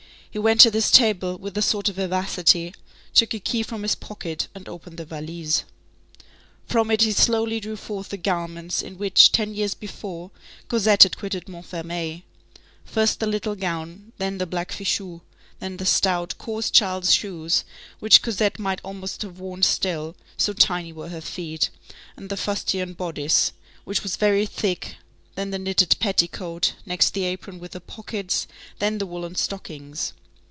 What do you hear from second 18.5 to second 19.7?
might almost have worn